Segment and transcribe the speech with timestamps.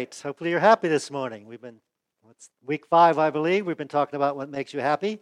[0.00, 0.20] right.
[0.22, 1.46] Hopefully, you're happy this morning.
[1.46, 1.78] We've been,
[2.22, 3.66] what's week five, I believe.
[3.66, 5.20] We've been talking about what makes you happy.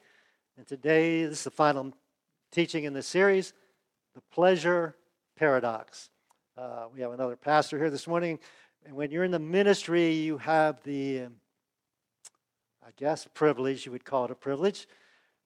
[0.57, 1.93] And today, this is the final
[2.53, 3.55] teaching in this series
[4.15, 4.95] the pleasure
[5.37, 6.11] paradox.
[6.57, 8.39] Uh, we have another pastor here this morning.
[8.87, 11.35] And when you're in the ministry, you have the, um,
[12.87, 14.87] I guess, privilege, you would call it a privilege,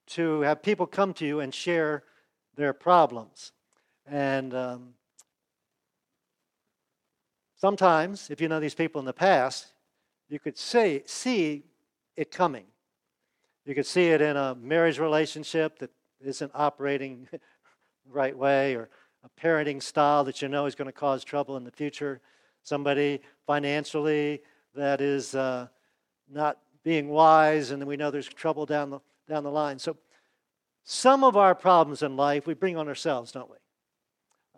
[0.09, 2.03] to have people come to you and share
[2.55, 3.51] their problems.
[4.05, 4.93] And um,
[7.63, 9.67] Sometimes, if you know these people in the past,
[10.27, 11.63] you could say, see
[12.17, 12.65] it coming.
[13.65, 15.89] You could see it in a marriage relationship that
[16.19, 17.39] isn't operating the
[18.05, 18.89] right way, or
[19.23, 22.19] a parenting style that you know is going to cause trouble in the future.
[22.63, 24.41] Somebody financially
[24.75, 25.67] that is uh,
[26.29, 29.79] not being wise, and we know there's trouble down the, down the line.
[29.79, 29.95] So,
[30.83, 33.55] some of our problems in life we bring on ourselves, don't we?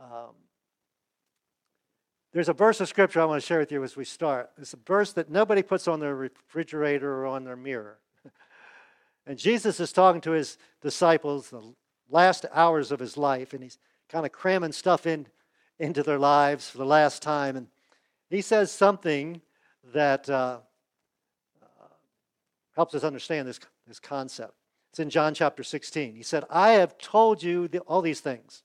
[0.02, 0.34] Um,
[2.36, 4.50] there's a verse of scripture I want to share with you as we start.
[4.58, 7.98] It's a verse that nobody puts on their refrigerator or on their mirror.
[9.26, 11.64] and Jesus is talking to his disciples the
[12.10, 13.78] last hours of his life, and he's
[14.10, 15.28] kind of cramming stuff in
[15.80, 17.56] into their lives for the last time.
[17.56, 17.68] And
[18.30, 19.40] he says something
[19.94, 20.58] that uh,
[21.64, 21.88] uh,
[22.76, 24.56] helps us understand this, this concept.
[24.90, 26.16] It's in John chapter 16.
[26.16, 28.65] He said, I have told you the, all these things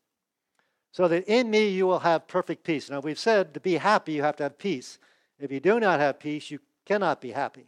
[0.93, 2.91] so that in me you will have perfect peace.
[2.91, 4.99] Now, we've said to be happy, you have to have peace.
[5.39, 7.67] If you do not have peace, you cannot be happy.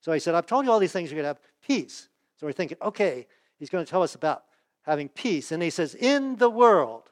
[0.00, 2.08] So he said, I've told you all these things, you're going to have peace.
[2.36, 3.26] So we're thinking, okay,
[3.58, 4.44] he's going to tell us about
[4.82, 5.52] having peace.
[5.52, 7.10] And he says, In the world,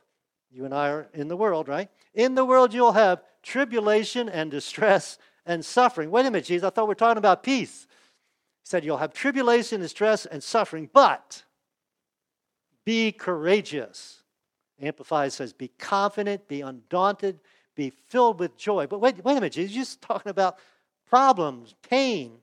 [0.51, 1.89] you and I are in the world, right?
[2.15, 6.11] In the world, you'll have tribulation and distress and suffering.
[6.11, 7.87] Wait a minute, Jesus, I thought we were talking about peace.
[8.63, 11.45] He said, You'll have tribulation, and distress, and suffering, but
[12.85, 14.22] be courageous.
[14.83, 17.39] Amplified says, be confident, be undaunted,
[17.75, 18.87] be filled with joy.
[18.87, 20.59] But wait, wait a minute, Jesus, you're just talking about
[21.09, 22.39] problems, pain.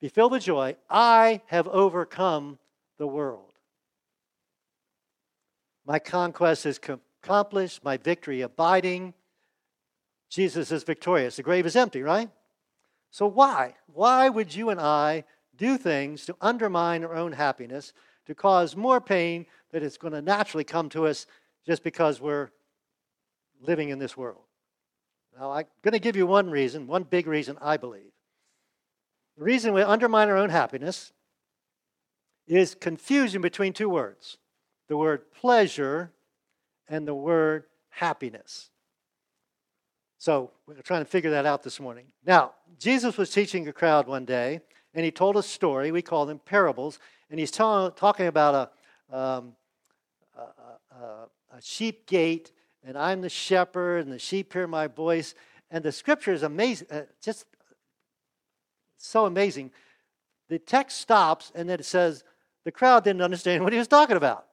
[0.00, 0.76] Be filled with joy.
[0.90, 2.58] I have overcome
[2.98, 3.52] the world.
[5.86, 6.78] My conquest is
[7.22, 9.14] accomplished, my victory abiding.
[10.28, 11.36] Jesus is victorious.
[11.36, 12.30] The grave is empty, right?
[13.10, 13.74] So why?
[13.86, 15.24] Why would you and I
[15.56, 17.92] do things to undermine our own happiness,
[18.26, 21.26] to cause more pain that is going to naturally come to us
[21.66, 22.50] just because we're
[23.60, 24.42] living in this world.
[25.38, 28.12] Now, I'm going to give you one reason, one big reason I believe.
[29.38, 31.12] The reason we undermine our own happiness
[32.46, 34.38] is confusion between two words
[34.88, 36.12] the word pleasure
[36.88, 38.70] and the word happiness.
[40.18, 42.06] So we're trying to figure that out this morning.
[42.26, 44.60] Now, Jesus was teaching a crowd one day,
[44.94, 45.90] and he told a story.
[45.90, 46.98] We call them parables.
[47.30, 48.70] And he's talking about
[49.10, 49.54] a, um,
[50.36, 51.02] a,
[51.56, 52.52] a sheep gate,
[52.84, 55.34] and I'm the shepherd, and the sheep hear my voice.
[55.70, 57.46] And the scripture is amazing, uh, just
[58.98, 59.70] so amazing.
[60.48, 62.24] The text stops, and then it says,
[62.64, 64.46] the crowd didn't understand what he was talking about.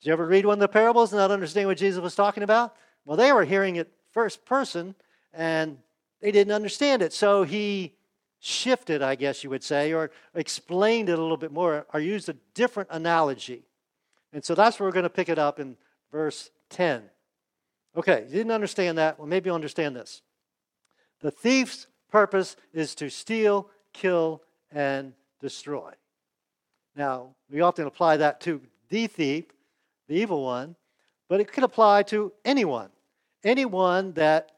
[0.00, 2.42] Did you ever read one of the parables and not understand what Jesus was talking
[2.42, 2.76] about?
[3.06, 4.94] Well, they were hearing it first person,
[5.32, 5.78] and
[6.20, 7.12] they didn't understand it.
[7.12, 7.94] So he
[8.44, 12.28] shifted, I guess you would say, or explained it a little bit more, or used
[12.28, 13.62] a different analogy.
[14.34, 15.78] And so that's where we're going to pick it up in
[16.12, 17.04] verse 10.
[17.96, 19.18] Okay, you didn't understand that.
[19.18, 20.20] Well, maybe you'll understand this.
[21.20, 25.92] The thief's purpose is to steal, kill, and destroy.
[26.94, 28.60] Now, we often apply that to
[28.90, 29.46] the thief,
[30.06, 30.76] the evil one,
[31.30, 32.90] but it could apply to anyone.
[33.42, 34.50] Anyone that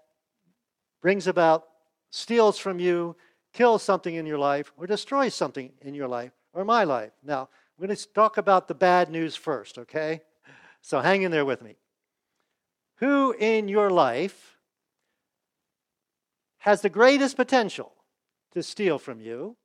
[1.01, 1.69] brings about,
[2.11, 3.15] steals from you,
[3.57, 7.13] kills something in your life, or destroy something in your life or my life.
[7.25, 10.21] Now, we're going to talk about the bad news first, okay?
[10.83, 11.77] So hang in there with me.
[12.97, 14.59] Who in your life
[16.59, 17.93] has the greatest potential
[18.53, 19.57] to steal from you,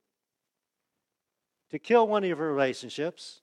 [1.72, 3.42] to kill one of your relationships,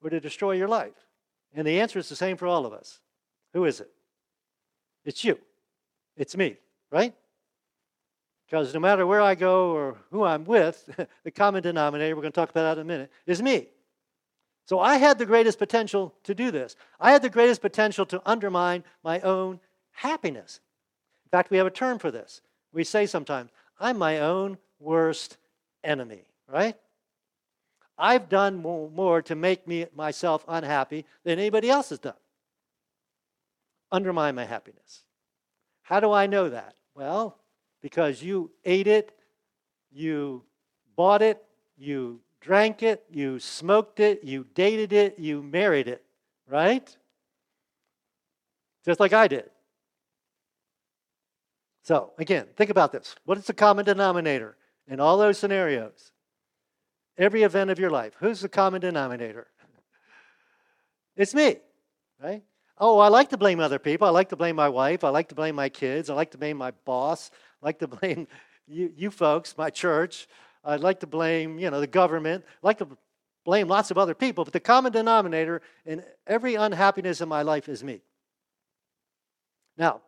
[0.00, 1.08] or to destroy your life?
[1.52, 3.00] And the answer is the same for all of us.
[3.54, 3.90] Who is it?
[5.04, 5.38] It's you.
[6.16, 6.58] It's me,
[6.92, 7.12] right?
[8.54, 10.88] Because no matter where I go or who I'm with,
[11.24, 13.66] the common denominator, we're going to talk about that in a minute, is me.
[14.64, 16.76] So I had the greatest potential to do this.
[17.00, 19.58] I had the greatest potential to undermine my own
[19.90, 20.60] happiness.
[21.24, 22.42] In fact, we have a term for this.
[22.72, 23.50] We say sometimes,
[23.80, 25.36] I'm my own worst
[25.82, 26.76] enemy, right?
[27.98, 32.14] I've done more to make me myself unhappy than anybody else has done.
[33.90, 35.02] Undermine my happiness.
[35.82, 36.76] How do I know that?
[36.94, 37.36] Well,
[37.84, 39.12] because you ate it,
[39.92, 40.42] you
[40.96, 41.44] bought it,
[41.76, 46.02] you drank it, you smoked it, you dated it, you married it,
[46.48, 46.96] right?
[48.86, 49.50] Just like I did.
[51.82, 53.16] So, again, think about this.
[53.26, 54.56] What is the common denominator
[54.88, 56.10] in all those scenarios?
[57.18, 58.14] Every event of your life.
[58.18, 59.48] Who's the common denominator?
[61.16, 61.58] It's me,
[62.20, 62.42] right?
[62.78, 64.06] Oh, I like to blame other people.
[64.06, 65.04] I like to blame my wife.
[65.04, 66.10] I like to blame my kids.
[66.10, 67.30] I like to blame my boss.
[67.62, 68.26] I like to blame
[68.66, 70.26] you, you folks, my church.
[70.64, 72.44] I'd like to blame, you know, the government.
[72.62, 72.88] I like to
[73.44, 77.68] blame lots of other people, but the common denominator in every unhappiness in my life
[77.68, 78.00] is me.
[79.76, 80.00] Now,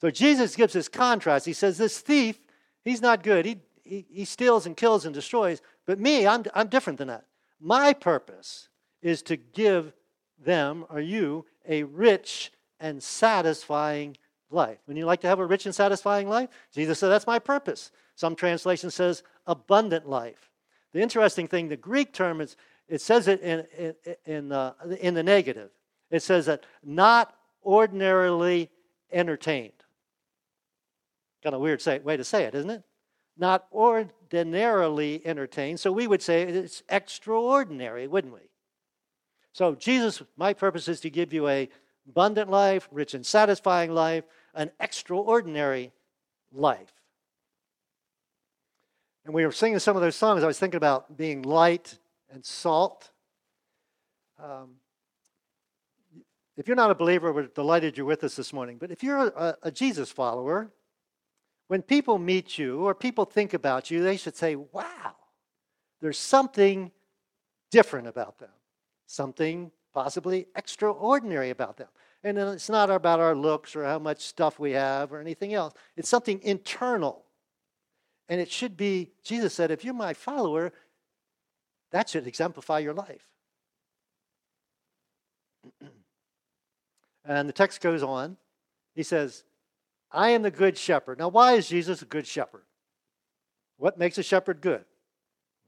[0.00, 1.46] so Jesus gives this contrast.
[1.46, 2.38] He says, This thief,
[2.84, 3.46] he's not good.
[3.46, 5.62] He, he, he steals and kills and destroys.
[5.86, 7.24] But me, I'm, I'm different than that.
[7.60, 8.68] My purpose
[9.00, 9.92] is to give
[10.38, 14.16] them or you a rich and satisfying
[14.50, 14.78] life.
[14.86, 17.90] When you like to have a rich and satisfying life, Jesus said, That's my purpose.
[18.14, 20.50] Some translation says abundant life.
[20.92, 22.56] The interesting thing, the Greek term is
[22.88, 23.94] it says it in, in,
[24.26, 25.70] in, uh, in the negative.
[26.10, 27.34] It says that not
[27.64, 28.70] ordinarily
[29.10, 29.72] entertained.
[31.42, 32.82] Kind of weird say, way to say it, isn't it?
[33.36, 35.80] Not ordinarily entertained.
[35.80, 38.40] So we would say it's extraordinary, wouldn't we?
[39.54, 41.68] So Jesus, my purpose is to give you a
[42.08, 45.92] abundant life, rich and satisfying life, an extraordinary
[46.52, 46.92] life.
[49.24, 50.42] And we were singing some of those songs.
[50.42, 51.98] I was thinking about being light
[52.30, 53.10] and salt.
[54.42, 54.72] Um,
[56.56, 58.76] if you're not a believer, we're delighted you're with us this morning.
[58.76, 60.72] But if you're a, a Jesus follower,
[61.68, 65.14] when people meet you or people think about you, they should say, wow,
[66.00, 66.90] there's something
[67.70, 68.50] different about them,
[69.06, 71.88] something possibly extraordinary about them.
[72.22, 75.74] And it's not about our looks or how much stuff we have or anything else,
[75.96, 77.24] it's something internal.
[78.28, 80.72] And it should be, Jesus said, if you're my follower,
[81.90, 83.28] that should exemplify your life.
[87.24, 88.36] and the text goes on.
[88.94, 89.44] He says,
[90.10, 91.18] I am the good shepherd.
[91.18, 92.62] Now, why is Jesus a good shepherd?
[93.76, 94.84] What makes a shepherd good?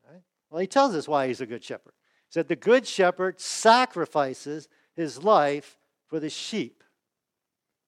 [0.09, 0.23] Right?
[0.51, 1.93] Well, he tells us why he's a good shepherd.
[2.31, 6.83] Said, The good shepherd sacrifices his life for the sheep.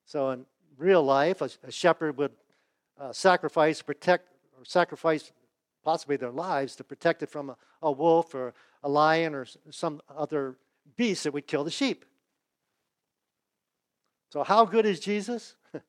[0.05, 0.47] So, in
[0.77, 2.33] real life, a, a shepherd would
[2.99, 5.33] uh, sacrifice, protect, or sacrifice
[5.85, 10.01] possibly their lives to protect it from a, a wolf or a lion or some
[10.15, 10.57] other
[10.97, 12.05] beast that would kill the sheep.
[14.31, 15.57] So, how good is Jesus?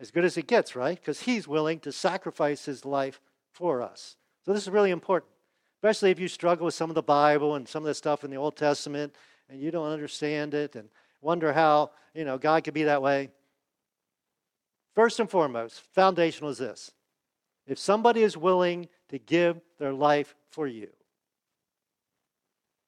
[0.00, 0.98] as good as it gets, right?
[0.98, 3.20] Because he's willing to sacrifice his life
[3.52, 4.16] for us.
[4.44, 5.30] So, this is really important,
[5.78, 8.30] especially if you struggle with some of the Bible and some of the stuff in
[8.30, 9.14] the Old Testament
[9.48, 10.88] and you don't understand it and
[11.20, 13.30] wonder how, you know, God could be that way.
[14.96, 16.90] First and foremost, foundational is this
[17.66, 20.88] if somebody is willing to give their life for you,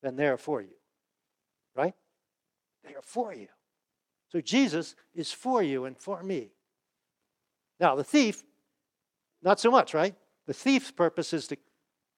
[0.03, 0.75] then they're for you.
[1.77, 1.95] Right?
[2.83, 3.49] They are for you.
[4.33, 6.51] So Jesus is for you and for me.
[7.79, 8.43] Now, the thief,
[9.43, 10.15] not so much, right?
[10.47, 11.57] The thief's purpose is to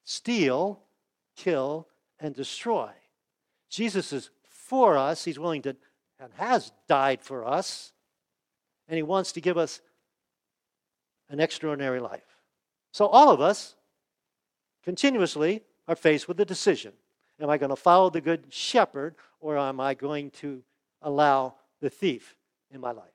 [0.03, 0.81] steal,
[1.35, 1.87] kill,
[2.19, 2.89] and destroy.
[3.69, 5.25] Jesus is for us.
[5.25, 5.75] He's willing to
[6.19, 7.91] and has died for us.
[8.87, 9.81] And he wants to give us
[11.29, 12.37] an extraordinary life.
[12.91, 13.75] So all of us
[14.83, 16.93] continuously are faced with a decision.
[17.39, 20.63] Am I going to follow the good shepherd or am I going to
[21.01, 22.35] allow the thief
[22.71, 23.05] in my life,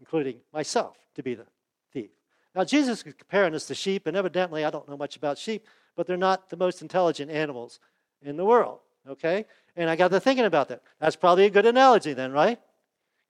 [0.00, 1.46] including myself, to be the
[1.92, 2.10] thief?
[2.54, 5.66] Now, Jesus is comparing us to sheep, and evidently I don't know much about sheep,
[5.96, 7.80] but they're not the most intelligent animals
[8.22, 9.46] in the world, okay?
[9.74, 10.82] And I got to thinking about that.
[11.00, 12.60] That's probably a good analogy then, right?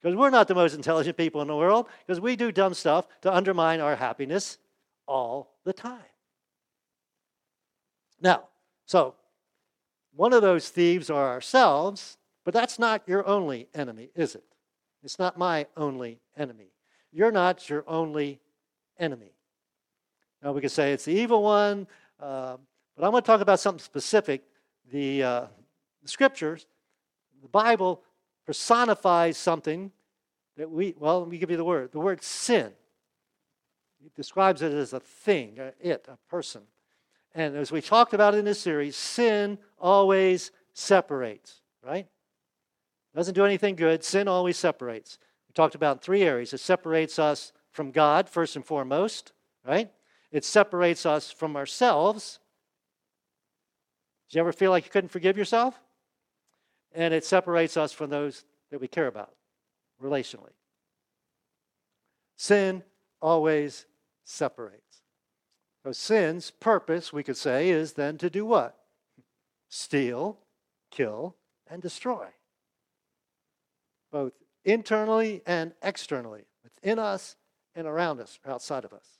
[0.01, 3.07] Because we're not the most intelligent people in the world, because we do dumb stuff
[3.21, 4.57] to undermine our happiness
[5.07, 6.01] all the time.
[8.21, 8.43] Now,
[8.85, 9.15] so
[10.15, 14.43] one of those thieves are ourselves, but that's not your only enemy, is it?
[15.03, 16.71] It's not my only enemy.
[17.11, 18.39] You're not your only
[18.99, 19.31] enemy.
[20.43, 21.87] Now, we could say it's the evil one,
[22.19, 22.57] uh,
[22.95, 24.43] but I'm going to talk about something specific.
[24.91, 25.45] The, uh,
[26.01, 26.65] the scriptures,
[27.41, 28.03] the Bible
[28.45, 29.91] personifies something
[30.55, 32.71] that we, well, let me give you the word the word sin.
[34.01, 36.61] He describes it as a thing, it, a person.
[37.35, 42.07] And as we talked about in this series, sin always separates, right?
[43.15, 44.03] Doesn't do anything good.
[44.03, 45.17] Sin always separates.
[45.47, 46.53] We talked about three areas.
[46.53, 49.33] It separates us from God, first and foremost,
[49.65, 49.91] right?
[50.31, 52.39] It separates us from ourselves.
[54.29, 55.79] Did you ever feel like you couldn't forgive yourself?
[56.93, 59.33] And it separates us from those that we care about
[60.03, 60.51] relationally.
[62.35, 62.83] Sin
[63.21, 63.85] always
[64.25, 65.01] separates.
[65.83, 68.77] So sin's purpose, we could say, is then to do what?
[69.69, 70.37] Steal,
[70.91, 71.35] kill,
[71.67, 72.27] and destroy.
[74.11, 74.33] Both
[74.65, 77.37] internally and externally, within us
[77.73, 79.16] and around us, outside of us.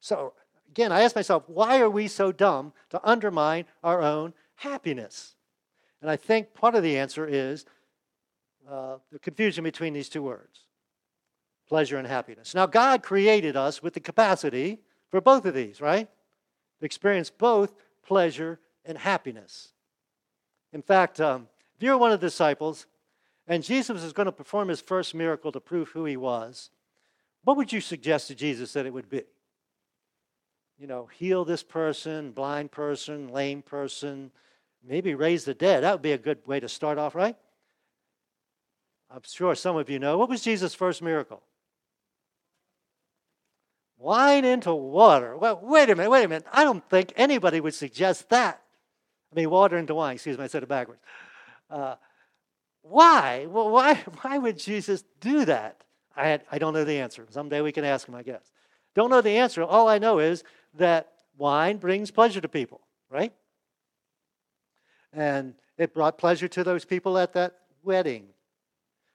[0.00, 0.34] So,
[0.70, 5.34] again, I ask myself, why are we so dumb to undermine our own happiness?
[6.00, 7.66] And I think part of the answer is
[8.70, 10.60] uh, the confusion between these two words
[11.68, 12.54] pleasure and happiness.
[12.54, 16.08] Now, God created us with the capacity for both of these, right?
[16.80, 17.74] To experience both
[18.06, 19.68] pleasure and happiness.
[20.72, 22.86] In fact, um, if you're one of the disciples
[23.46, 26.70] and Jesus is going to perform his first miracle to prove who he was,
[27.44, 29.22] what would you suggest to Jesus that it would be?
[30.78, 34.30] You know, heal this person, blind person, lame person,
[34.86, 35.82] maybe raise the dead.
[35.82, 37.36] That would be a good way to start off, right?
[39.10, 40.18] I'm sure some of you know.
[40.18, 41.42] What was Jesus' first miracle?
[43.98, 45.36] Wine into water.
[45.36, 46.46] Well, wait a minute, wait a minute.
[46.52, 48.62] I don't think anybody would suggest that.
[49.32, 50.14] I mean, water into wine.
[50.14, 51.00] Excuse me, I said it backwards.
[51.68, 51.96] Uh,
[52.82, 53.46] why?
[53.50, 55.82] Well, why, why would Jesus do that?
[56.16, 57.26] I, had, I don't know the answer.
[57.30, 58.52] Someday we can ask him, I guess.
[58.94, 59.62] Don't know the answer.
[59.62, 60.44] All I know is
[60.78, 62.80] that wine brings pleasure to people,
[63.10, 63.32] right?
[65.12, 68.26] And it brought pleasure to those people at that wedding.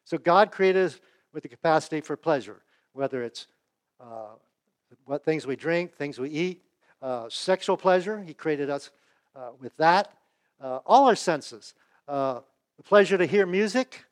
[0.06, 1.00] So God created us
[1.34, 2.62] with the capacity for pleasure,
[2.94, 3.48] whether it's
[4.00, 4.36] uh,
[5.06, 6.62] what things we drink, things we eat,
[7.02, 8.22] uh, sexual pleasure.
[8.22, 8.92] He created us
[9.36, 10.14] uh, with that.
[10.62, 11.74] Uh, all our senses.
[12.08, 12.40] Uh,
[12.78, 14.06] the pleasure to hear music,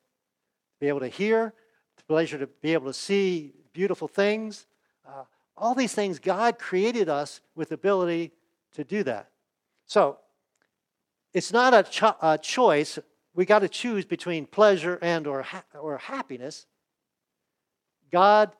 [0.80, 1.54] be able to hear,
[1.96, 4.66] the pleasure to be able to see beautiful things.
[5.56, 8.32] All these things, God created us with ability
[8.72, 9.28] to do that.
[9.86, 10.18] So,
[11.34, 12.98] it's not a, cho- a choice.
[13.34, 16.66] We got to choose between pleasure and or, ha- or happiness.
[18.10, 18.52] God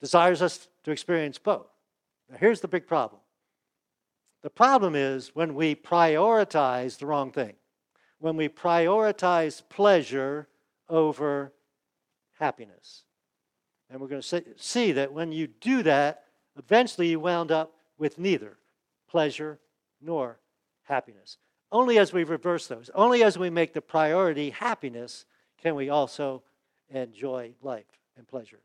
[0.00, 1.68] desires us to experience both.
[2.28, 3.20] Now, here's the big problem
[4.42, 7.54] the problem is when we prioritize the wrong thing,
[8.18, 10.48] when we prioritize pleasure
[10.88, 11.52] over
[12.38, 13.04] happiness.
[13.90, 16.24] And we're going to see that when you do that,
[16.56, 18.56] eventually you wound up with neither
[19.08, 19.58] pleasure
[20.00, 20.38] nor
[20.84, 21.38] happiness.
[21.72, 25.24] Only as we reverse those, only as we make the priority happiness,
[25.60, 26.42] can we also
[26.88, 27.84] enjoy life
[28.16, 28.60] and pleasure.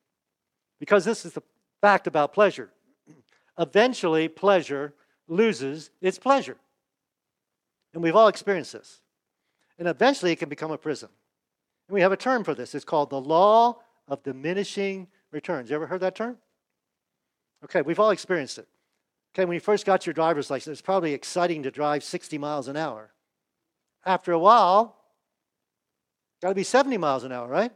[0.79, 1.44] Because this is the
[1.82, 2.70] fact about pleasure.
[3.60, 4.94] Eventually, pleasure
[5.27, 6.58] loses its pleasure.
[7.94, 9.01] And we've all experienced this.
[9.77, 11.10] And eventually, it can become a prison.
[11.88, 12.75] And we have a term for this.
[12.75, 15.70] It's called the law of diminishing returns.
[15.70, 16.38] You ever heard that term?
[17.63, 18.68] Okay, we've all experienced it.
[19.34, 22.68] Okay, when you first got your driver's license, it's probably exciting to drive 60 miles
[22.68, 23.12] an hour.
[24.06, 24.96] After a while,
[26.42, 27.72] got to be 70 miles an hour, right?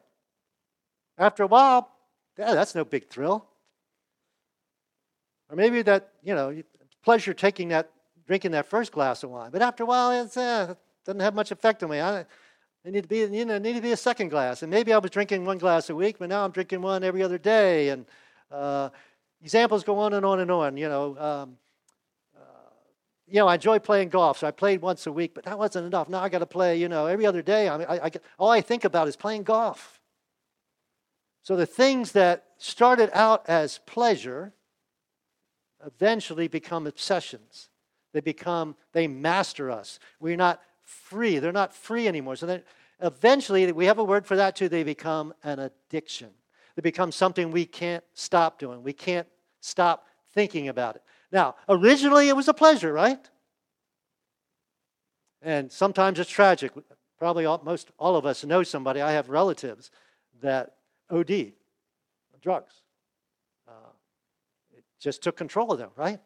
[1.18, 1.92] After a while,
[2.38, 3.46] yeah, that's no big thrill.
[5.50, 6.62] Or maybe that, you know,
[7.04, 7.92] pleasure taking that,
[8.26, 9.52] drinking that first glass of wine.
[9.52, 12.00] But after a while, uh, it doesn't have much effect on me.
[12.00, 12.26] I,
[12.90, 14.64] I need to be, you know, need to be a second glass.
[14.64, 17.22] And maybe I was drinking one glass a week, but now I'm drinking one every
[17.22, 17.90] other day.
[17.90, 18.04] And
[18.50, 18.90] uh,
[19.44, 20.76] examples go on and on and on.
[20.76, 21.58] You know, um,
[22.36, 22.72] uh,
[23.28, 25.86] you know, I enjoy playing golf, so I played once a week, but that wasn't
[25.86, 26.10] enough.
[26.10, 27.70] Now I got to play, you know, every other day.
[27.70, 30.02] I, mean, I, I, all I think about is playing golf.
[31.44, 34.52] So the things that started out as pleasure
[35.86, 37.70] eventually become obsessions.
[38.14, 40.00] They become, they master us.
[40.20, 41.38] We're not free.
[41.38, 42.36] They're not free anymore.
[42.36, 42.48] So
[43.02, 46.30] eventually, we have a word for that too, they become an addiction.
[46.76, 48.84] They become something we can't stop doing.
[48.84, 49.28] We can't
[49.60, 51.04] stop thinking about it.
[51.32, 53.30] Now, originally it was a pleasure, right?
[55.42, 56.72] And sometimes it's tragic.
[57.18, 59.02] Probably all, most all of us know somebody.
[59.02, 59.92] I have relatives
[60.42, 60.76] that
[61.10, 61.54] OD
[62.42, 62.82] drugs
[63.68, 63.92] uh,
[65.00, 66.20] just took control of them, right?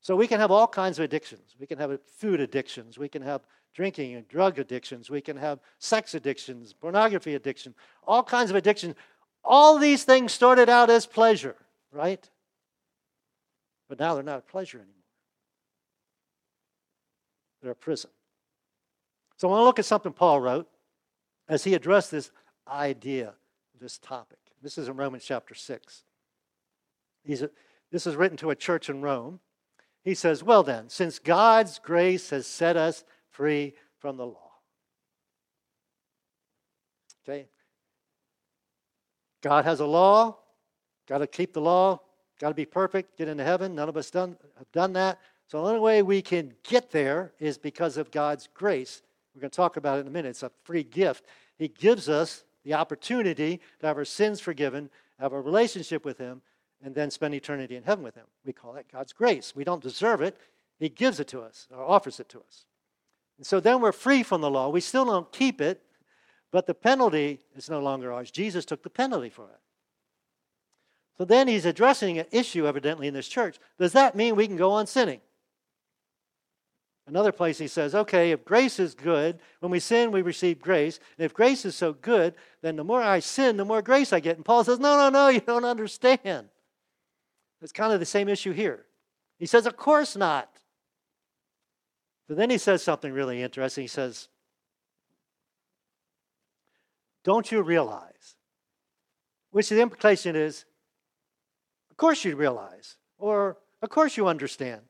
[0.00, 1.54] So we can have all kinds of addictions.
[1.58, 2.98] We can have food addictions.
[2.98, 3.42] We can have
[3.74, 5.10] drinking and drug addictions.
[5.10, 7.74] We can have sex addictions, pornography addiction,
[8.06, 8.94] all kinds of addictions.
[9.44, 11.56] All these things started out as pleasure,
[11.90, 12.28] right?
[13.88, 14.94] But now they're not pleasure anymore.
[17.62, 18.10] They're a prison.
[19.36, 20.68] So I want to look at something Paul wrote
[21.48, 22.30] as he addressed this
[22.68, 23.34] idea,
[23.80, 24.38] this topic.
[24.62, 26.04] This is in Romans chapter 6.
[27.24, 27.50] He's a,
[27.90, 29.40] this is written to a church in Rome.
[30.04, 34.52] He says, Well, then, since God's grace has set us free from the law.
[37.22, 37.48] Okay?
[39.42, 40.38] God has a law,
[41.08, 42.00] got to keep the law,
[42.40, 43.74] got to be perfect, get into heaven.
[43.74, 45.18] None of us done, have done that.
[45.48, 49.02] So the only way we can get there is because of God's grace.
[49.34, 50.30] We're going to talk about it in a minute.
[50.30, 51.26] It's a free gift.
[51.58, 56.42] He gives us the opportunity to have our sins forgiven, have a relationship with Him,
[56.82, 58.26] and then spend eternity in heaven with Him.
[58.44, 59.54] We call that God's grace.
[59.54, 60.38] We don't deserve it,
[60.78, 62.66] He gives it to us or offers it to us.
[63.38, 64.68] And so then we're free from the law.
[64.68, 65.82] We still don't keep it,
[66.50, 68.30] but the penalty is no longer ours.
[68.30, 69.60] Jesus took the penalty for it.
[71.18, 73.58] So then he's addressing an issue, evidently, in this church.
[73.78, 75.20] Does that mean we can go on sinning?
[77.06, 81.00] Another place he says, okay, if grace is good, when we sin, we receive grace.
[81.18, 84.20] And if grace is so good, then the more I sin, the more grace I
[84.20, 84.36] get.
[84.36, 86.48] And Paul says, no, no, no, you don't understand.
[87.60, 88.86] It's kind of the same issue here.
[89.38, 90.48] He says, of course not.
[92.28, 93.82] But then he says something really interesting.
[93.82, 94.28] He says,
[97.24, 98.36] don't you realize?
[99.50, 100.64] Which the implication is,
[101.90, 104.80] of course you realize, or of course you understand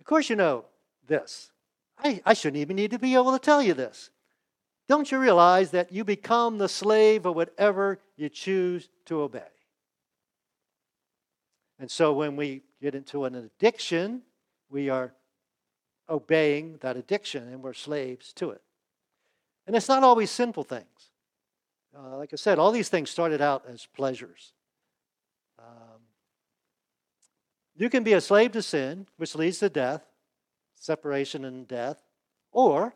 [0.00, 0.64] Of course, you know
[1.06, 1.50] this.
[1.98, 4.10] I, I shouldn't even need to be able to tell you this.
[4.88, 9.52] Don't you realize that you become the slave of whatever you choose to obey?
[11.78, 14.22] And so when we get into an addiction,
[14.70, 15.12] we are
[16.08, 18.62] obeying that addiction and we're slaves to it.
[19.66, 21.10] And it's not always sinful things.
[21.96, 24.52] Uh, like I said, all these things started out as pleasures.
[25.58, 26.00] Um,
[27.76, 30.02] you can be a slave to sin, which leads to death,
[30.74, 32.02] separation and death,
[32.52, 32.94] or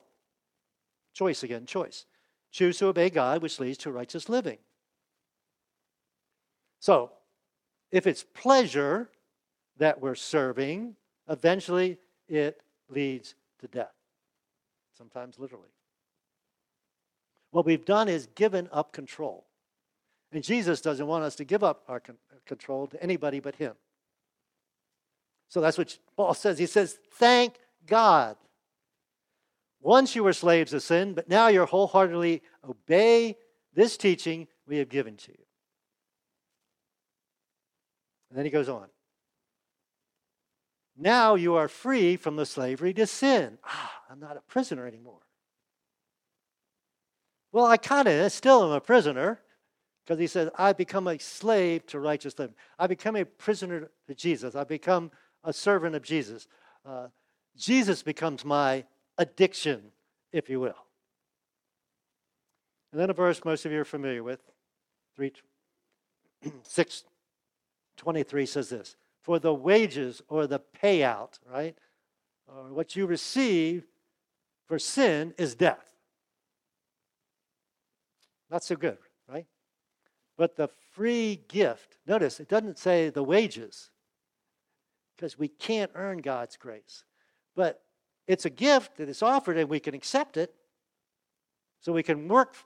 [1.13, 2.07] choice again, choice.
[2.51, 4.59] Choose to obey God, which leads to righteous living.
[6.81, 7.13] So,
[7.91, 9.11] if it's pleasure
[9.79, 10.97] that we're serving,
[11.29, 12.62] eventually it
[12.93, 13.95] leads to death,
[14.97, 15.69] sometimes literally.
[17.51, 19.47] What we've done is given up control.
[20.33, 22.03] And Jesus doesn't want us to give up our
[22.47, 23.75] control to anybody but Him.
[25.49, 26.59] So that's what Paul says.
[26.59, 27.57] He says, Thank
[27.87, 28.37] God.
[29.83, 33.37] Once you were slaves of sin, but now you're wholeheartedly obey
[33.75, 35.45] this teaching we have given to you.
[38.31, 38.87] And then he goes on.
[40.97, 43.59] Now you are free from the slavery to sin.
[43.65, 45.21] Ah, I'm not a prisoner anymore.
[47.51, 49.41] Well, I kind of still am a prisoner
[50.05, 52.57] because he says, I become a slave to righteous living.
[52.79, 54.55] I become a prisoner to Jesus.
[54.55, 55.11] I become
[55.45, 56.49] a servant of Jesus.
[56.85, 57.09] Uh,
[57.57, 58.85] Jesus becomes my
[59.19, 59.83] addiction,
[60.33, 60.75] if you will.
[62.91, 64.41] And then a verse most of you are familiar with,
[65.17, 65.33] 3,
[66.63, 67.05] 6,
[67.97, 71.77] 23 says this For the wages or the payout, right,
[72.47, 73.85] or what you receive
[74.67, 75.95] for sin is death.
[78.51, 79.47] Not so good, right?
[80.37, 83.91] But the free gift, notice it doesn't say the wages,
[85.17, 87.05] because we can't earn God's grace.
[87.55, 87.81] But
[88.27, 90.55] it's a gift that is offered and we can accept it.
[91.81, 92.57] So we can work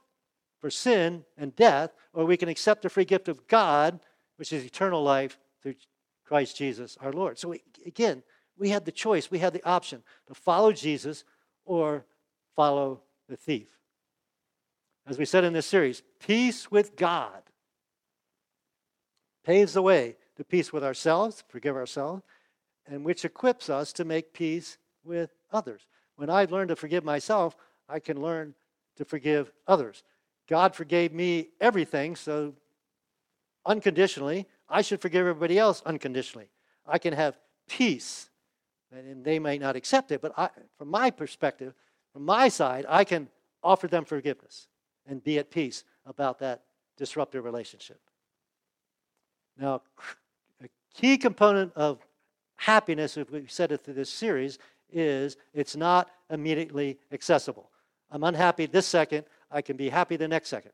[0.59, 3.99] for sin and death, or we can accept the free gift of God,
[4.37, 5.75] which is eternal life through
[6.27, 7.39] Christ Jesus our Lord.
[7.39, 8.21] So we, again,
[8.57, 11.23] we had the choice, we had the option to follow Jesus
[11.65, 12.05] or
[12.55, 13.67] follow the thief.
[15.05, 17.43] As we said in this series, peace with God
[19.45, 22.23] paves the way to peace with ourselves, forgive ourselves,
[22.85, 25.87] and which equips us to make peace with others.
[26.17, 27.55] When I learn to forgive myself,
[27.87, 28.53] I can learn
[28.97, 30.03] to forgive others.
[30.49, 32.53] God forgave me everything, so
[33.67, 36.49] unconditionally, I should forgive everybody else unconditionally.
[36.87, 38.29] I can have peace,
[38.91, 41.73] and they may not accept it, but I, from my perspective,
[42.13, 43.27] from my side, I can
[43.61, 44.67] offer them forgiveness
[45.05, 46.63] and be at peace about that
[46.97, 47.99] disruptive relationship.
[49.59, 49.81] Now,
[50.63, 51.99] a key component of
[52.55, 54.57] happiness, if we said it through this series,
[54.91, 57.69] is it's not immediately accessible.
[58.09, 60.71] I'm unhappy this second, I can be happy the next second.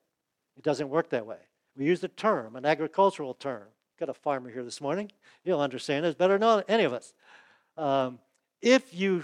[0.55, 1.37] It doesn't work that way.
[1.75, 3.63] We use a term, an agricultural term.
[3.99, 5.11] Got a farmer here this morning.
[5.43, 7.13] He'll understand this better than any of us.
[7.77, 8.19] Um,
[8.61, 9.23] if you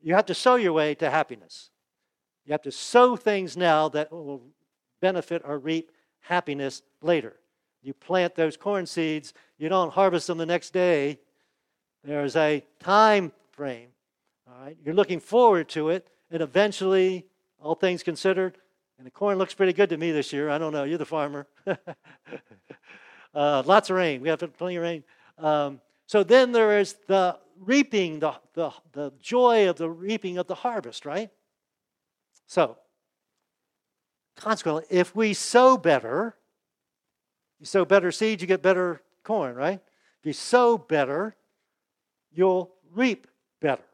[0.00, 1.70] you have to sow your way to happiness,
[2.46, 4.42] you have to sow things now that will
[5.00, 7.34] benefit or reap happiness later.
[7.82, 11.18] You plant those corn seeds, you don't harvest them the next day,
[12.04, 13.88] there's a time frame.
[14.46, 17.26] All right, you're looking forward to it, and eventually,
[17.60, 18.56] all things considered,
[18.98, 20.50] and the corn looks pretty good to me this year.
[20.50, 20.82] I don't know.
[20.82, 21.46] You're the farmer.
[21.66, 24.20] uh, lots of rain.
[24.20, 25.04] We have plenty of rain.
[25.38, 30.48] Um, so then there is the reaping, the, the, the joy of the reaping of
[30.48, 31.30] the harvest, right?
[32.46, 32.76] So,
[34.36, 36.34] consequently, if we sow better,
[37.60, 39.80] you sow better seeds, you get better corn, right?
[40.20, 41.36] If you sow better,
[42.32, 43.28] you'll reap
[43.60, 43.84] better.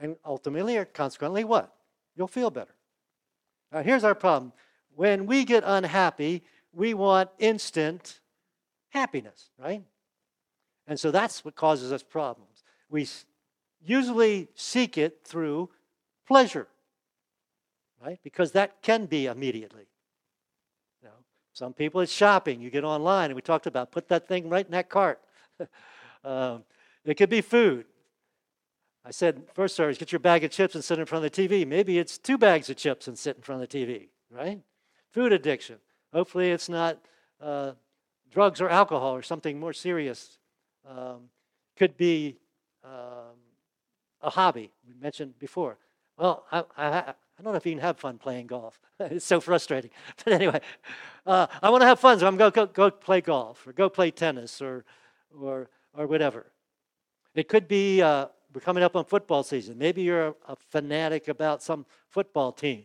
[0.00, 1.72] And ultimately, or consequently, what?
[2.14, 2.74] You'll feel better.
[3.72, 4.52] Now, here's our problem.
[4.94, 8.20] When we get unhappy, we want instant
[8.90, 9.82] happiness, right?
[10.86, 12.64] And so that's what causes us problems.
[12.88, 13.06] We
[13.84, 15.70] usually seek it through
[16.26, 16.66] pleasure,
[18.04, 18.18] right?
[18.22, 19.86] Because that can be immediately.
[21.02, 21.14] You know?
[21.52, 22.60] Some people it's shopping.
[22.60, 25.20] You get online, and we talked about put that thing right in that cart.
[26.24, 26.64] um,
[27.04, 27.84] it could be food.
[29.08, 31.48] I said first service, get your bag of chips and sit in front of the
[31.48, 31.66] TV.
[31.66, 34.60] Maybe it's two bags of chips and sit in front of the TV, right?
[35.12, 35.76] Food addiction.
[36.12, 36.98] Hopefully, it's not
[37.40, 37.72] uh,
[38.30, 40.36] drugs or alcohol or something more serious.
[40.86, 41.30] Um,
[41.74, 42.36] could be
[42.84, 43.38] um,
[44.20, 45.78] a hobby we mentioned before.
[46.18, 48.78] Well, I, I, I, don't know if you can have fun playing golf.
[49.00, 49.90] it's so frustrating.
[50.22, 50.60] But anyway,
[51.24, 53.72] uh, I want to have fun, so I'm going to go, go play golf or
[53.72, 54.84] go play tennis or,
[55.34, 56.52] or, or whatever.
[57.34, 59.78] It could be uh, we're coming up on football season.
[59.78, 62.84] Maybe you're a, a fanatic about some football team,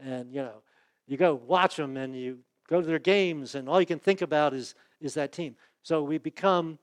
[0.00, 0.62] and you know
[1.06, 4.22] you go watch them and you go to their games, and all you can think
[4.22, 5.56] about is is that team.
[5.82, 6.78] So we become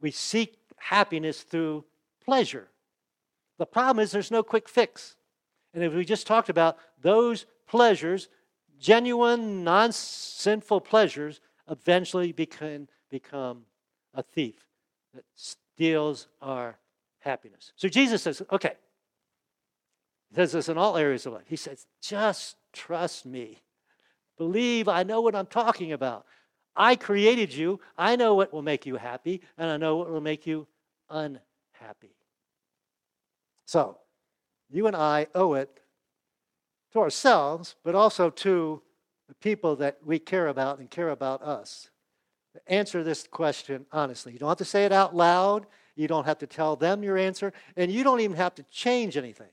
[0.00, 1.84] we seek happiness through
[2.24, 2.68] pleasure.
[3.58, 5.16] The problem is there's no quick fix.
[5.74, 8.28] And if we just talked about those pleasures,
[8.78, 13.62] genuine, non sinful pleasures, eventually become, become
[14.14, 14.66] a thief
[15.14, 16.76] that steals our
[17.22, 17.72] happiness.
[17.76, 18.74] So Jesus says, okay,
[20.30, 21.44] he says this in all areas of life.
[21.46, 23.62] He says, just trust me.
[24.38, 26.26] Believe I know what I'm talking about.
[26.74, 27.80] I created you.
[27.98, 30.66] I know what will make you happy, and I know what will make you
[31.10, 32.16] unhappy.
[33.66, 33.98] So,
[34.70, 35.80] you and I owe it
[36.92, 38.82] to ourselves, but also to
[39.28, 41.90] the people that we care about and care about us.
[42.66, 44.32] Answer this question honestly.
[44.32, 45.66] You don't have to say it out loud.
[45.94, 49.16] You don't have to tell them your answer, and you don't even have to change
[49.16, 49.50] anything.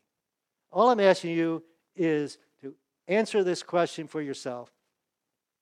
[0.71, 1.63] All I'm asking you
[1.95, 2.73] is to
[3.07, 4.71] answer this question for yourself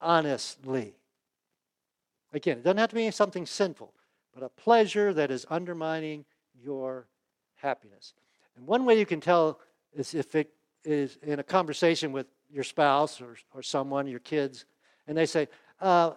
[0.02, 0.96] honestly.
[2.34, 3.94] Again, it doesn't have to be something sinful,
[4.34, 6.26] but a pleasure that is undermining
[6.62, 7.08] your
[7.56, 8.14] happiness.
[8.56, 9.60] And one way you can tell
[9.94, 10.52] is if it
[10.84, 14.66] is in a conversation with your spouse or, or someone, your kids,
[15.08, 15.48] and they say,
[15.80, 16.12] uh,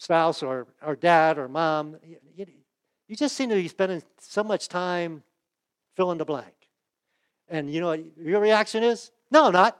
[0.00, 1.96] spouse or, or dad or mom,
[2.34, 2.46] you,
[3.06, 5.22] you just seem to be spending so much time
[5.94, 6.54] fill in the blank.
[7.48, 9.10] And you know what your reaction is?
[9.30, 9.78] No, I'm not.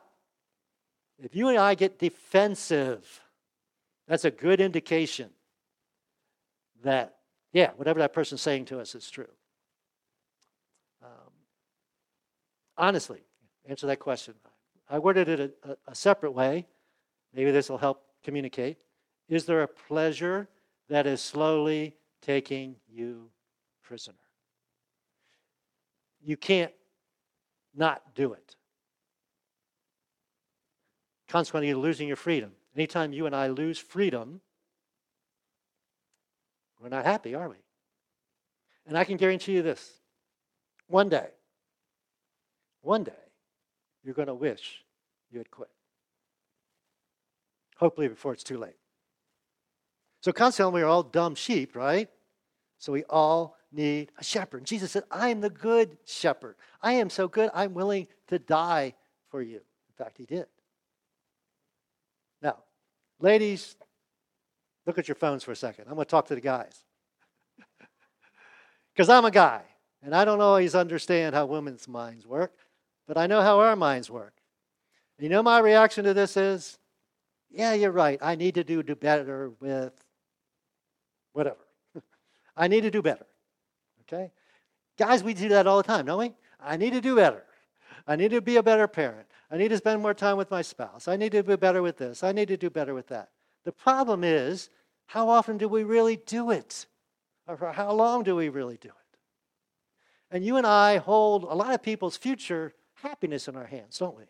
[1.23, 3.21] If you and I get defensive,
[4.07, 5.31] that's a good indication
[6.83, 7.17] that,
[7.53, 9.29] yeah, whatever that person's saying to us is true.
[11.03, 11.33] Um,
[12.77, 13.21] honestly,
[13.67, 14.35] answer that question.
[14.89, 16.67] I worded it a, a separate way.
[17.33, 18.77] Maybe this will help communicate.
[19.31, 20.49] Is there a pleasure
[20.89, 23.31] that is slowly taking you
[23.81, 24.17] prisoner?
[26.21, 26.73] You can't
[27.75, 28.57] not do it.
[31.29, 32.51] Consequently, you're losing your freedom.
[32.75, 34.41] Anytime you and I lose freedom,
[36.81, 37.57] we're not happy, are we?
[38.85, 39.93] And I can guarantee you this
[40.89, 41.29] one day,
[42.83, 43.13] one day,
[44.03, 44.85] you're going to wish
[45.31, 45.71] you had quit.
[47.77, 48.80] Hopefully, before it's too late.
[50.21, 52.09] So, consequently, we're all dumb sheep, right?
[52.79, 54.65] So, we all need a shepherd.
[54.65, 56.57] Jesus said, I am the good shepherd.
[56.83, 58.95] I am so good, I'm willing to die
[59.31, 59.57] for you.
[59.57, 60.47] In fact, he did.
[62.43, 62.57] Now,
[63.21, 63.77] ladies,
[64.87, 65.85] look at your phones for a second.
[65.89, 66.85] I'm going to talk to the guys.
[68.93, 69.63] Because I'm a guy,
[70.03, 72.53] and I don't always understand how women's minds work,
[73.07, 74.35] but I know how our minds work.
[75.19, 76.79] You know my reaction to this is,
[77.51, 78.19] yeah, you're right.
[78.21, 79.93] I need to do, do better with
[81.33, 81.67] whatever.
[82.57, 83.27] I need to do better.
[84.03, 84.31] Okay?
[84.99, 86.35] Guys, we do that all the time, don't we?
[86.61, 87.45] I need to do better.
[88.07, 89.27] I need to be a better parent.
[89.51, 91.09] I need to spend more time with my spouse.
[91.09, 92.23] I need to be better with this.
[92.23, 93.31] I need to do better with that.
[93.65, 94.71] The problem is,
[95.07, 96.87] how often do we really do it?
[97.47, 98.95] Or for how long do we really do it?
[100.31, 104.17] And you and I hold a lot of people's future happiness in our hands, don't
[104.17, 104.25] we?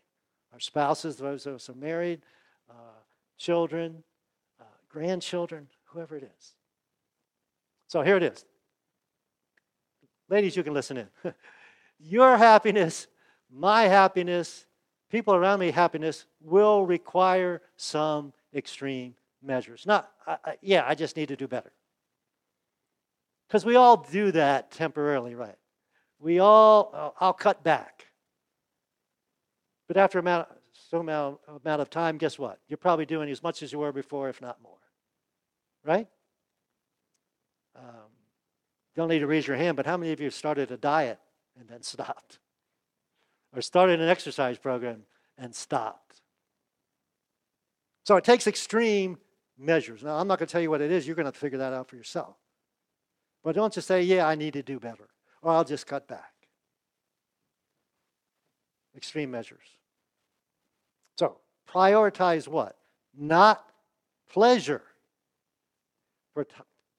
[0.53, 2.23] Our spouses, those of us who are married,
[2.69, 3.03] uh,
[3.37, 4.03] children,
[4.61, 6.55] uh, grandchildren, whoever it is.
[7.91, 8.45] So here it is.
[10.29, 11.09] Ladies, you can listen in.
[11.99, 13.09] Your happiness,
[13.53, 14.65] my happiness,
[15.11, 19.87] people around me happiness will require some extreme measures.
[19.87, 21.73] Not, I, I, yeah, I just need to do better.
[23.49, 25.59] Because we all do that temporarily, right?
[26.21, 28.07] We all, I'll cut back.
[29.89, 30.47] But after amount,
[30.91, 32.61] some amount, amount of time, guess what?
[32.69, 34.79] You're probably doing as much as you were before, if not more.
[35.85, 36.07] Right?
[38.97, 41.19] Don't need to raise your hand, but how many of you started a diet
[41.59, 42.39] and then stopped?
[43.55, 45.03] Or started an exercise program
[45.39, 46.21] and stopped?
[48.05, 49.19] So it takes extreme
[49.59, 50.03] measures.
[50.03, 51.07] Now, I'm not going to tell you what it is.
[51.07, 52.37] You're going to figure that out for yourself.
[53.43, 55.09] But don't just say, yeah, I need to do better,
[55.43, 56.33] or I'll just cut back.
[58.97, 59.65] Extreme measures.
[61.19, 61.39] So,
[61.73, 62.77] Prioritize what?
[63.17, 63.65] Not
[64.29, 64.83] pleasure.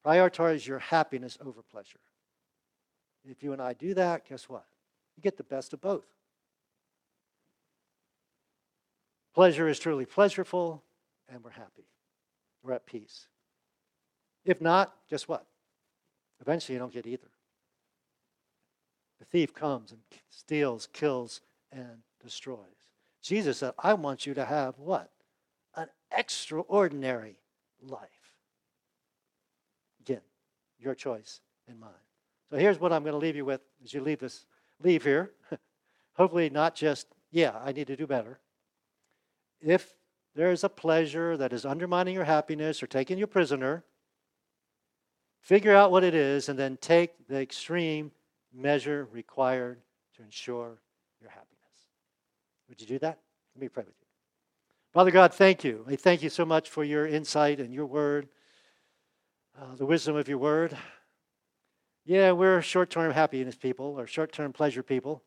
[0.06, 2.00] Prioritize your happiness over pleasure.
[3.30, 4.66] If you and I do that, guess what?
[5.16, 6.06] You get the best of both.
[9.34, 10.82] Pleasure is truly pleasureful,
[11.30, 11.86] and we're happy.
[12.64, 13.28] We're at peace.
[14.44, 15.46] If not, guess what?
[16.42, 17.30] Eventually, you don't get either.
[19.20, 22.58] The thief comes and steals, kills, and destroys.
[23.22, 25.12] Jesus said, I want you to have what?
[25.76, 27.38] An extraordinary
[27.82, 28.21] life.
[30.82, 31.90] Your choice and mine.
[32.50, 34.46] So here's what I'm going to leave you with as you leave this
[34.84, 35.32] leave here.
[36.14, 38.40] Hopefully not just, yeah, I need to do better.
[39.62, 39.94] If
[40.36, 43.84] there is a pleasure that is undermining your happiness or taking you prisoner,
[45.40, 48.12] figure out what it is and then take the extreme
[48.54, 49.80] measure required
[50.16, 50.82] to ensure
[51.22, 51.48] your happiness.
[52.70, 53.20] Would you do that?
[53.56, 54.08] Let me pray with you.
[54.94, 55.86] Father God, thank you.
[55.88, 58.28] I thank you so much for your insight and your word,
[59.62, 60.76] uh, the wisdom of your word.
[62.04, 65.22] Yeah, we're short term happiness people or short term pleasure people.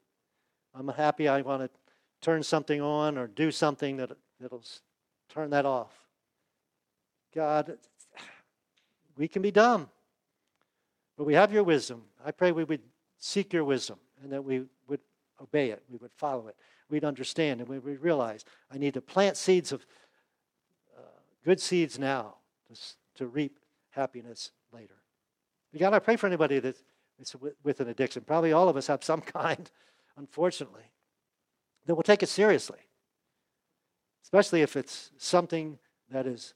[0.74, 1.70] I'm happy I want to
[2.20, 4.64] turn something on or do something that, that'll
[5.28, 5.92] turn that off.
[7.32, 7.78] God,
[9.16, 9.88] we can be dumb,
[11.16, 12.02] but we have your wisdom.
[12.24, 12.82] I pray we would
[13.18, 15.00] seek your wisdom and that we would
[15.40, 16.56] obey it, we would follow it,
[16.90, 19.86] we'd understand, and we would realize I need to plant seeds of
[20.96, 21.02] uh,
[21.44, 22.34] good seeds now
[22.68, 22.80] to,
[23.16, 23.58] to reap
[23.94, 24.94] happiness later.
[25.78, 26.76] God, I pray for anybody that
[27.18, 28.22] is with an addiction.
[28.22, 29.70] Probably all of us have some kind,
[30.16, 30.84] unfortunately,
[31.86, 32.78] that will take it seriously,
[34.22, 35.78] especially if it's something
[36.10, 36.54] that is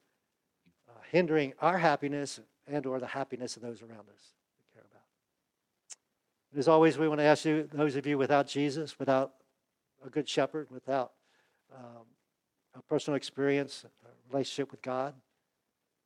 [0.89, 5.03] uh, hindering our happiness and or the happiness of those around us we care about.
[6.53, 9.33] And as always, we want to ask you, those of you without Jesus, without
[10.05, 11.13] a good shepherd, without
[11.75, 12.05] um,
[12.75, 15.15] a personal experience, a relationship with God,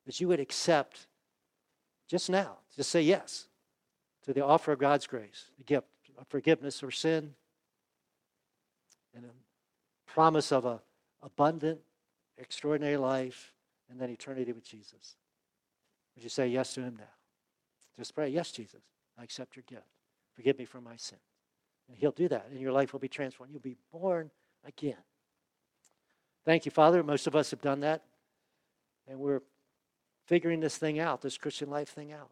[0.05, 1.07] that you would accept
[2.07, 2.57] just now.
[2.75, 3.47] Just say yes
[4.23, 5.87] to the offer of God's grace, the gift
[6.17, 7.33] of forgiveness for sin,
[9.15, 10.81] and a promise of a
[11.21, 11.79] abundant,
[12.37, 13.53] extraordinary life,
[13.89, 15.15] and then eternity with Jesus.
[16.15, 17.03] Would you say yes to Him now?
[17.97, 18.81] Just pray, yes, Jesus,
[19.17, 19.87] I accept your gift.
[20.33, 21.19] Forgive me for my sin.
[21.87, 23.51] And He'll do that, and your life will be transformed.
[23.51, 24.31] You'll be born
[24.65, 24.97] again.
[26.45, 27.03] Thank you, Father.
[27.03, 28.03] Most of us have done that,
[29.07, 29.41] and we're
[30.25, 32.29] figuring this thing out, this Christian life thing out.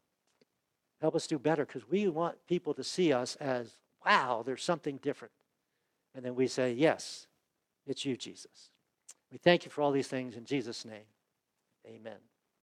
[1.01, 4.97] Help us do better because we want people to see us as, wow, there's something
[4.97, 5.33] different.
[6.13, 7.27] And then we say, yes,
[7.87, 8.71] it's you, Jesus.
[9.31, 11.07] We thank you for all these things in Jesus' name.
[11.87, 12.30] Amen.